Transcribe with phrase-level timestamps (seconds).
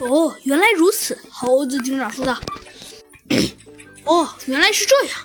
[0.00, 2.40] 哦，原来如此，猴子警长说道。
[4.04, 5.18] 哦，原来是这样，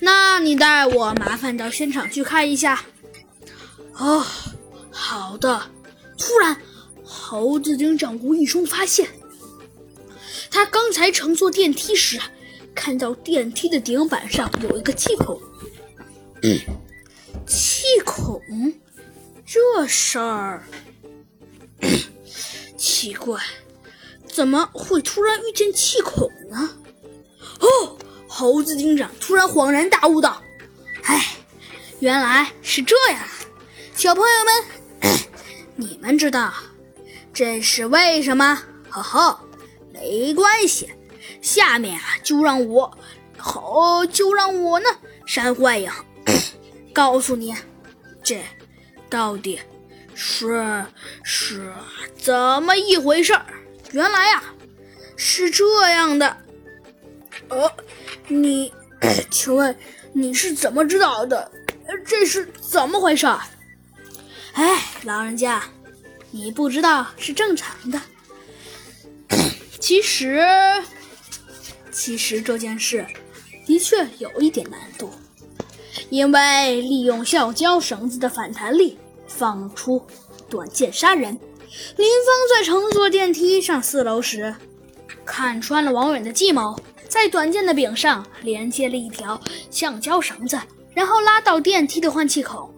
[0.00, 2.84] 那你带我麻烦到现场去看一下。
[3.94, 4.24] 哦，
[4.90, 5.62] 好的。
[6.18, 6.60] 突然，
[7.02, 9.08] 猴子警长无意中发现，
[10.50, 12.20] 他刚才乘坐电梯时，
[12.74, 15.40] 看到电梯的顶板上有一个气孔。
[17.46, 18.42] 气孔，
[19.46, 20.62] 这事儿
[22.76, 23.40] 奇怪，
[24.40, 26.70] 怎么会突然遇见气孔呢？
[27.58, 30.42] 哦，猴子警长突然恍然大悟道
[31.04, 31.36] ：“哎，
[31.98, 33.28] 原来是这样啊，
[33.94, 34.44] 小朋友
[35.02, 35.20] 们，
[35.76, 36.54] 你们知道
[37.34, 38.62] 这是为什么？
[38.88, 39.40] 呵呵，
[39.92, 40.90] 没关系，
[41.42, 42.96] 下面啊就让我，
[43.36, 44.88] 好，就让我呢，
[45.26, 45.92] 山幻影。
[46.94, 47.54] ”告诉你，
[48.22, 48.42] 这
[49.10, 49.60] 到底
[50.14, 50.82] 是
[51.22, 51.70] 是
[52.16, 53.44] 怎么一回事儿？
[53.92, 54.44] 原来啊，
[55.16, 56.36] 是这样的。
[57.48, 57.72] 呃，
[58.28, 58.72] 你，
[59.30, 59.76] 请问
[60.12, 61.50] 你是怎么知道的？
[62.06, 63.26] 这是怎么回事？
[64.52, 65.62] 哎，老人家，
[66.30, 68.00] 你不知道是正常的。
[69.80, 70.44] 其实，
[71.90, 73.04] 其实这件事
[73.66, 75.10] 的确有一点难度。
[76.08, 78.96] 因为利用橡胶绳子的反弹力
[79.30, 80.04] 放出
[80.48, 81.32] 短剑杀人，
[81.96, 84.54] 林峰在乘坐电梯上四楼时，
[85.24, 86.78] 看穿了王远的计谋，
[87.08, 90.60] 在短剑的柄上连接了一条橡胶绳子，
[90.92, 92.74] 然后拉到电梯的换气口。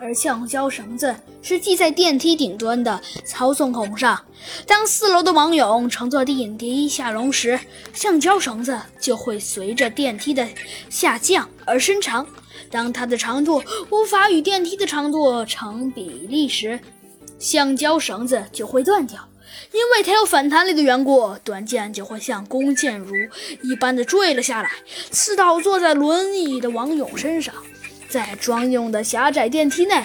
[0.00, 4.22] 而橡胶绳子是系在电梯顶端的操纵孔上。
[4.66, 7.58] 当四楼的王勇乘坐电梯下楼时，
[7.94, 10.46] 橡胶绳子就会随着电梯的
[10.90, 12.26] 下降而伸长。
[12.70, 16.78] 当它的长度无法与电梯的长度成比例时，
[17.38, 19.28] 橡胶绳子就会断掉。
[19.72, 23.12] 因为它有反弹力的缘故，短剑就会像弓箭如
[23.62, 24.70] 一般的坠了下来，
[25.10, 27.54] 刺到坐在轮椅的王勇身上。
[28.08, 30.04] 在专用的狭窄电梯内，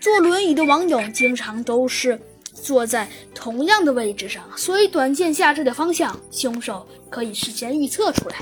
[0.00, 2.18] 坐轮椅的王勇经常都是
[2.54, 8.36] 坐在同样的位置上，所以短剑下坠的方向，凶手可以事先预测出来。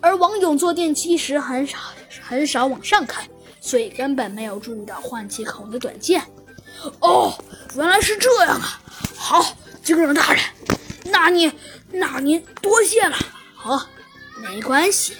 [0.00, 1.78] 而王勇坐电梯时很少
[2.22, 3.24] 很少往上看，
[3.60, 6.22] 所以根本没有注意到换气口的短剑。
[7.00, 7.32] 哦，
[7.76, 8.80] 原来是这样啊！
[9.16, 10.42] 好，警长大人，
[11.04, 11.52] 那您
[11.90, 13.16] 那您多谢了。
[13.54, 13.86] 好，
[14.40, 15.14] 没关系。